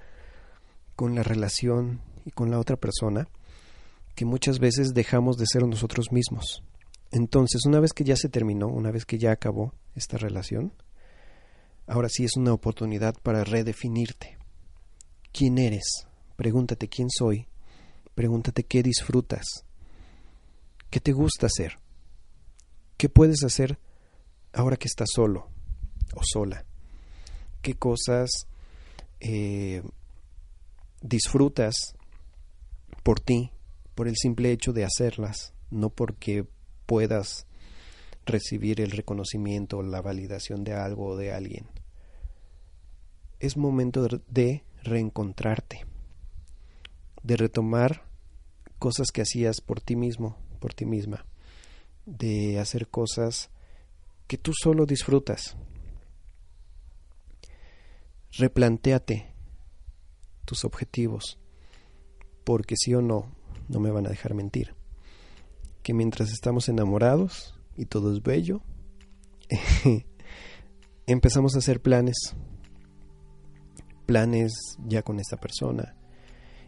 [0.95, 3.27] con la relación y con la otra persona
[4.15, 6.63] que muchas veces dejamos de ser nosotros mismos.
[7.11, 10.73] Entonces, una vez que ya se terminó, una vez que ya acabó esta relación,
[11.89, 14.37] ahora sí es una oportunidad para redefinirte.
[15.33, 16.07] ¿Quién eres?
[16.35, 17.47] Pregúntate quién soy.
[18.15, 19.65] Pregúntate qué disfrutas.
[20.89, 21.79] ¿Qué te gusta hacer?
[22.97, 23.79] ¿Qué puedes hacer
[24.53, 25.49] ahora que estás solo
[26.15, 26.65] o sola?
[27.61, 28.47] ¿Qué cosas
[29.19, 29.81] eh,
[31.01, 31.95] disfrutas
[33.03, 33.51] por ti,
[33.95, 36.45] por el simple hecho de hacerlas, no porque
[36.85, 37.47] puedas
[38.25, 41.65] recibir el reconocimiento o la validación de algo o de alguien.
[43.39, 45.85] Es momento de reencontrarte,
[47.23, 48.03] de retomar
[48.79, 51.25] cosas que hacías por ti mismo, por ti misma,
[52.05, 53.49] de hacer cosas
[54.27, 55.55] que tú solo disfrutas.
[58.31, 59.33] Replantéate
[60.45, 61.39] tus objetivos,
[62.43, 63.31] porque sí o no,
[63.67, 64.75] no me van a dejar mentir
[65.83, 68.61] que mientras estamos enamorados y todo es bello,
[71.07, 72.35] empezamos a hacer planes,
[74.09, 74.53] planes
[74.87, 75.93] ya con esta persona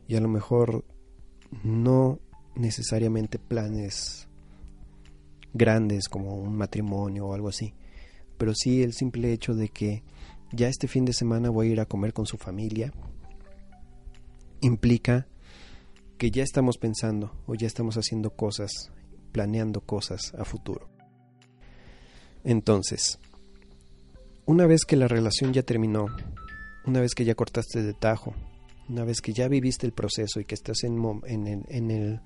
[0.07, 0.85] y a lo mejor
[1.63, 2.19] no
[2.55, 4.27] necesariamente planes
[5.51, 7.73] grandes como un matrimonio o algo así,
[8.37, 10.03] pero sí el simple hecho de que
[10.51, 12.93] ya este fin de semana voy a ir a comer con su familia
[14.61, 15.25] implica
[16.19, 18.91] que ya estamos pensando o ya estamos haciendo cosas
[19.31, 20.91] planeando cosas a futuro.
[22.43, 23.17] Entonces,
[24.45, 26.05] una vez que la relación ya terminó,
[26.85, 28.33] una vez que ya cortaste de tajo,
[28.89, 32.21] una vez que ya viviste el proceso y que estás en, en el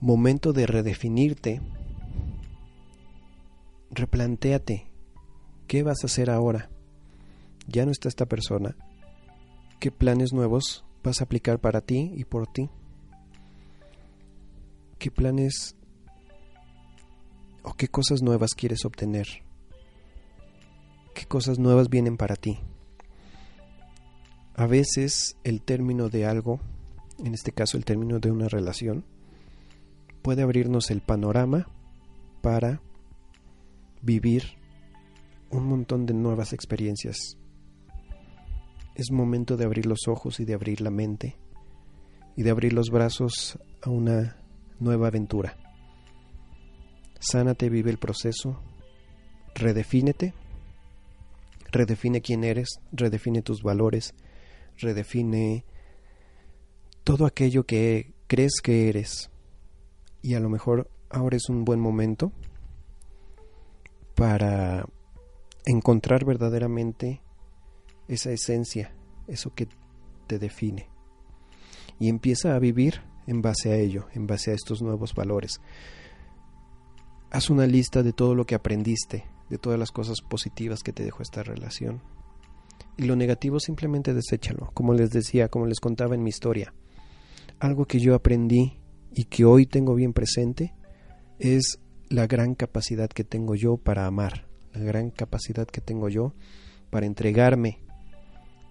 [0.00, 1.60] momento de redefinirte,
[3.90, 4.86] replantéate
[5.66, 6.70] qué vas a hacer ahora.
[7.66, 8.76] Ya no está esta persona.
[9.78, 12.70] ¿Qué planes nuevos vas a aplicar para ti y por ti?
[14.98, 15.76] ¿Qué planes
[17.62, 19.28] o qué cosas nuevas quieres obtener?
[21.14, 22.58] ¿Qué cosas nuevas vienen para ti?
[24.58, 26.58] A veces el término de algo,
[27.24, 29.04] en este caso el término de una relación,
[30.20, 31.68] puede abrirnos el panorama
[32.42, 32.82] para
[34.02, 34.58] vivir
[35.52, 37.38] un montón de nuevas experiencias.
[38.96, 41.36] Es momento de abrir los ojos y de abrir la mente
[42.34, 44.38] y de abrir los brazos a una
[44.80, 45.56] nueva aventura.
[47.20, 48.60] Sánate, vive el proceso,
[49.54, 50.34] redefínete,
[51.70, 54.16] redefine quién eres, redefine tus valores,
[54.78, 55.64] redefine
[57.04, 59.30] todo aquello que crees que eres.
[60.22, 62.32] Y a lo mejor ahora es un buen momento
[64.14, 64.86] para
[65.64, 67.22] encontrar verdaderamente
[68.08, 68.94] esa esencia,
[69.26, 69.68] eso que
[70.26, 70.88] te define.
[71.98, 75.60] Y empieza a vivir en base a ello, en base a estos nuevos valores.
[77.30, 81.04] Haz una lista de todo lo que aprendiste, de todas las cosas positivas que te
[81.04, 82.00] dejó esta relación.
[82.96, 86.74] Y lo negativo simplemente deséchalo, como les decía, como les contaba en mi historia.
[87.60, 88.78] Algo que yo aprendí
[89.14, 90.74] y que hoy tengo bien presente
[91.38, 96.34] es la gran capacidad que tengo yo para amar, la gran capacidad que tengo yo
[96.90, 97.80] para entregarme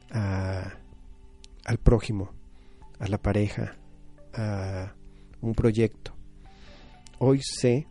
[0.10, 2.32] al prójimo,
[3.00, 3.78] a la pareja,
[4.34, 4.94] a
[5.42, 6.16] un proyecto.
[7.20, 7.88] Hoy sé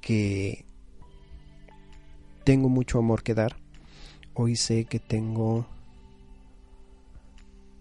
[0.00, 0.64] que
[2.44, 3.59] tengo mucho amor que dar.
[4.42, 5.66] Hoy sé que tengo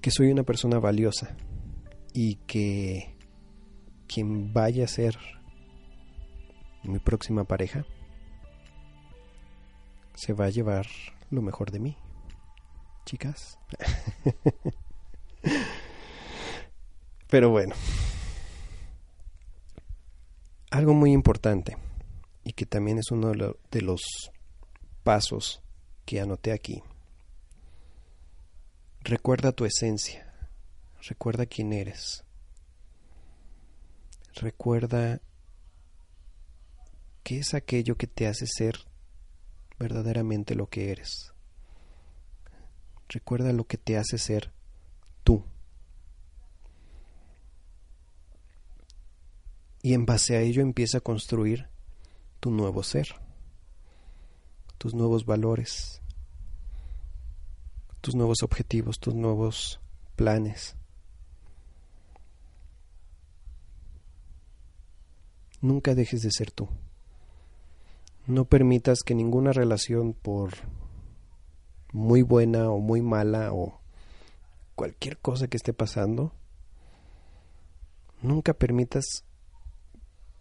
[0.02, 1.38] que soy una persona valiosa
[2.12, 3.16] y que
[4.10, 5.18] quien vaya a ser
[6.84, 7.86] mi próxima pareja
[10.16, 10.86] se va a llevar
[11.30, 11.96] lo mejor de mí.
[13.06, 13.58] Chicas.
[17.30, 17.74] Pero bueno,
[20.72, 21.78] algo muy importante
[22.44, 24.02] y que también es uno de los
[25.06, 25.64] pasos
[26.10, 26.82] que anoté aquí.
[29.02, 30.34] Recuerda tu esencia,
[31.08, 32.24] recuerda quién eres,
[34.34, 35.22] recuerda
[37.22, 38.80] qué es aquello que te hace ser
[39.78, 41.32] verdaderamente lo que eres.
[43.08, 44.52] Recuerda lo que te hace ser
[45.24, 45.46] tú.
[49.84, 51.70] y en base a ello empieza a construir
[52.40, 53.16] tu nuevo ser,
[54.80, 55.99] tus nuevos valores,
[58.02, 59.80] tus nuevos objetivos, tus nuevos
[60.16, 60.76] planes.
[65.62, 66.70] Nunca dejes de ser tú.
[68.28, 70.54] No permitas que ninguna relación, por
[71.92, 73.80] muy buena o muy mala o
[74.76, 76.32] cualquier cosa que esté pasando,
[78.22, 79.26] nunca permitas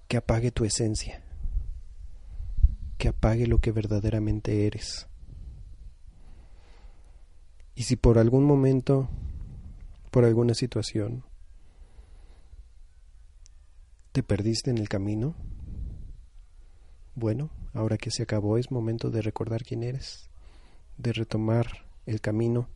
[0.06, 1.22] que apague tu esencia,
[2.98, 5.08] que apague lo que verdaderamente eres.
[7.78, 9.08] Y si por algún momento,
[10.10, 11.22] por alguna situación,
[14.10, 15.36] te perdiste en el camino,
[17.14, 20.28] bueno, ahora que se acabó es momento de recordar quién eres,
[20.96, 22.68] de retomar el camino,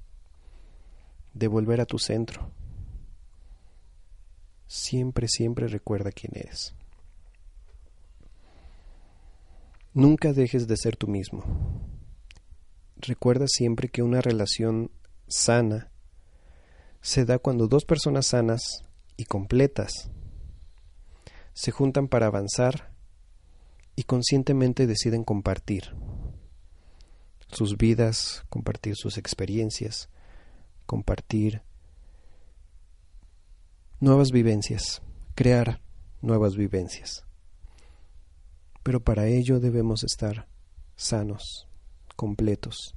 [1.35, 2.49] de volver a tu centro.
[4.69, 6.77] Siempre, siempre recuerda quién eres.
[9.95, 11.43] Nunca dejes de ser tú mismo.
[13.05, 14.93] Recuerda siempre que una relación
[15.27, 15.91] sana
[17.01, 18.63] se da cuando dos personas sanas
[19.17, 20.09] y completas
[21.53, 22.93] se juntan para avanzar
[23.97, 25.97] y conscientemente deciden compartir
[27.49, 30.09] sus vidas, compartir sus experiencias,
[30.87, 31.63] compartir
[33.99, 35.03] nuevas vivencias,
[35.35, 35.81] crear
[36.21, 37.27] nuevas vivencias.
[38.85, 40.47] Pero para ello debemos estar
[40.95, 41.67] sanos,
[42.13, 42.95] completos,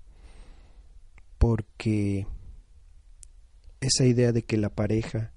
[1.38, 2.28] porque
[3.82, 5.32] esa idea de que la pareja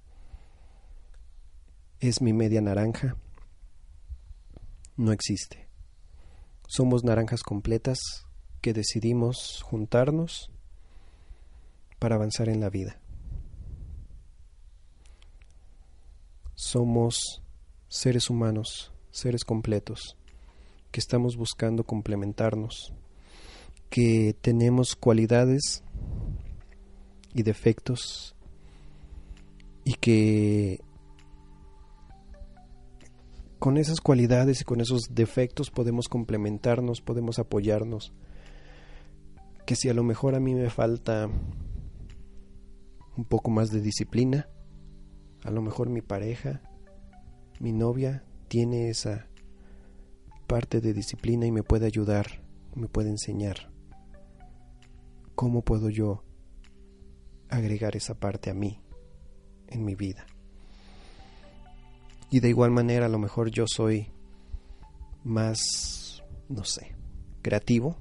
[2.00, 3.16] es mi media naranja
[4.96, 5.68] no existe.
[6.66, 7.98] Somos naranjas completas
[8.60, 10.50] que decidimos juntarnos
[11.98, 13.00] para avanzar en la vida.
[16.54, 17.42] Somos
[17.88, 20.16] seres humanos, seres completos,
[20.90, 22.92] que estamos buscando complementarnos,
[23.90, 25.82] que tenemos cualidades
[27.34, 28.34] y defectos
[29.84, 30.80] y que
[33.58, 38.12] con esas cualidades y con esos defectos podemos complementarnos, podemos apoyarnos.
[39.66, 41.28] Que si a lo mejor a mí me falta
[43.16, 44.48] un poco más de disciplina,
[45.42, 46.62] a lo mejor mi pareja,
[47.60, 49.26] mi novia tiene esa
[50.46, 52.42] parte de disciplina y me puede ayudar,
[52.74, 53.77] me puede enseñar.
[55.38, 56.24] ¿Cómo puedo yo
[57.48, 58.82] agregar esa parte a mí
[59.68, 60.26] en mi vida?
[62.28, 64.10] Y de igual manera a lo mejor yo soy
[65.22, 66.96] más, no sé,
[67.40, 67.94] creativo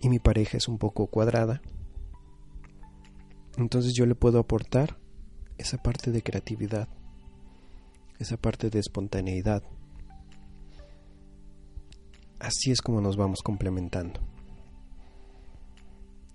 [0.00, 1.60] y mi pareja es un poco cuadrada.
[3.58, 4.96] Entonces yo le puedo aportar
[5.58, 6.88] esa parte de creatividad,
[8.20, 9.64] esa parte de espontaneidad.
[12.38, 14.31] Así es como nos vamos complementando.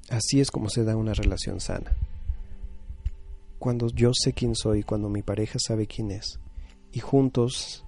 [0.10, 1.96] Así es como se da una relación sana
[3.60, 6.40] cuando yo sé quién soy, cuando mi pareja sabe quién es,
[6.92, 7.86] y juntos,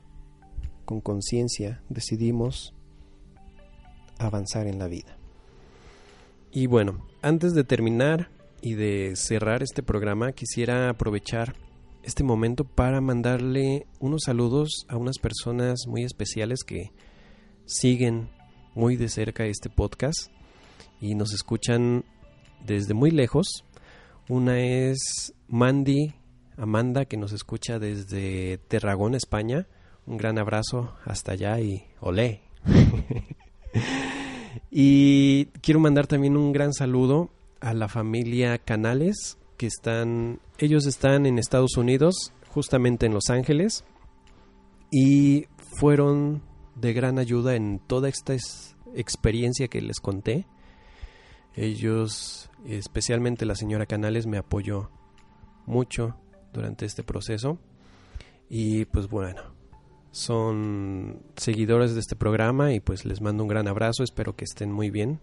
[0.86, 2.74] con conciencia, decidimos
[4.18, 5.16] avanzar en la vida.
[6.52, 8.30] Y bueno, antes de terminar
[8.62, 11.56] y de cerrar este programa, quisiera aprovechar
[12.02, 16.92] este momento para mandarle unos saludos a unas personas muy especiales que
[17.66, 18.30] siguen
[18.74, 20.32] muy de cerca este podcast
[21.00, 22.04] y nos escuchan
[22.66, 23.66] desde muy lejos.
[24.28, 26.14] Una es Mandy,
[26.58, 29.68] Amanda, que nos escucha desde Terragón, España.
[30.06, 32.42] Un gran abrazo hasta allá y olé.
[34.72, 41.26] y quiero mandar también un gran saludo a la familia Canales, que están, ellos están
[41.26, 43.84] en Estados Unidos, justamente en Los Ángeles,
[44.92, 46.42] y fueron
[46.76, 48.36] de gran ayuda en toda esta
[48.96, 50.46] experiencia que les conté.
[51.62, 54.90] Ellos, especialmente la señora Canales, me apoyó
[55.66, 56.16] mucho
[56.54, 57.60] durante este proceso.
[58.50, 59.42] Y pues bueno,
[60.12, 64.72] son seguidores de este programa y pues les mando un gran abrazo, espero que estén
[64.72, 65.20] muy bien.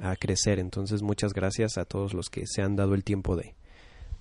[0.02, 0.58] a, crecer.
[0.58, 3.54] Entonces, muchas gracias a todos los que se han dado el tiempo de,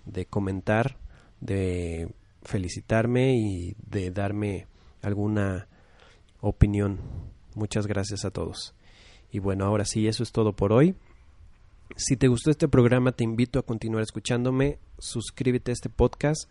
[0.05, 0.97] de comentar,
[1.39, 2.13] de
[2.43, 4.67] felicitarme y de darme
[5.01, 5.67] alguna
[6.39, 6.99] opinión.
[7.55, 8.75] Muchas gracias a todos.
[9.31, 10.95] Y bueno, ahora sí, eso es todo por hoy.
[11.95, 16.49] Si te gustó este programa, te invito a continuar escuchándome, suscríbete a este podcast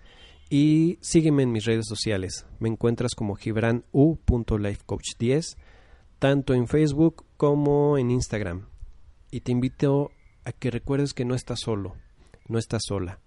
[0.51, 2.45] y sígueme en mis redes sociales.
[2.59, 5.57] Me encuentras como gibranu.lifecoach10,
[6.18, 8.70] tanto en Facebook como en Instagram.
[9.31, 10.11] Y te invito
[10.45, 11.97] a que recuerdes que no estás solo,
[12.49, 13.20] no estás sola.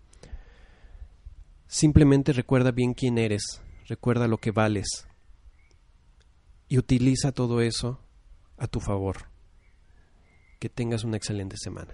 [1.67, 5.07] Simplemente recuerda bien quién eres, recuerda lo que vales
[6.67, 7.99] y utiliza todo eso
[8.57, 9.29] a tu favor.
[10.59, 11.93] Que tengas una excelente semana.